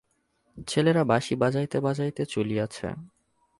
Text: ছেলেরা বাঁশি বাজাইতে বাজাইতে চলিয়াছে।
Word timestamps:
ছেলেরা 0.67 1.03
বাঁশি 1.03 1.33
বাজাইতে 1.35 1.77
বাজাইতে 1.79 2.23
চলিয়াছে। 2.25 2.87